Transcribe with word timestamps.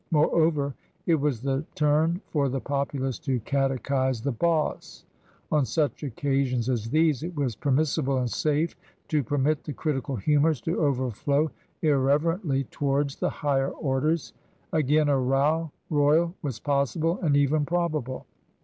Moreover, 0.09 0.73
it 1.05 1.13
was 1.13 1.43
the 1.43 1.63
turn 1.75 2.21
for 2.25 2.49
the 2.49 2.59
populace 2.59 3.19
to 3.19 3.39
catechise 3.41 4.23
the" 4.23 4.31
boss"; 4.47 5.05
on 5.51 5.63
such 5.63 6.01
occasions 6.01 6.69
as 6.69 6.89
these 6.89 7.21
it 7.21 7.35
was 7.35 7.55
permis 7.55 7.95
sible 7.95 8.17
and 8.17 8.27
safe 8.27 8.75
to 9.09 9.21
permit 9.23 9.63
the 9.63 9.73
critical 9.73 10.15
humours 10.15 10.59
to 10.61 10.79
overflow 10.79 11.51
irreverently 11.83 12.63
towards 12.71 13.17
the" 13.17 13.29
higher 13.45 13.69
orders"; 13.69 14.33
again, 14.73 15.07
a 15.07 15.19
row 15.19 15.69
royal 15.91 16.33
was 16.41 16.59
possible 16.59 17.19
and 17.21 17.37
even 17.37 17.63
probable. 17.63 18.25